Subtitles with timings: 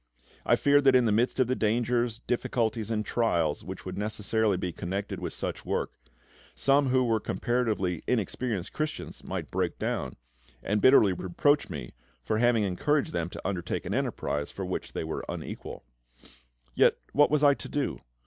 [0.47, 4.57] I feared that in the midst of the dangers, difficulties, and trials which would necessarily
[4.57, 5.91] be connected with such a work,
[6.55, 10.15] some who were comparatively inexperienced Christians might break down,
[10.63, 11.93] and bitterly reproach me
[12.23, 15.83] for having encouraged them to undertake an enterprise for which they were unequal.
[16.73, 18.01] Yet, what was I to do?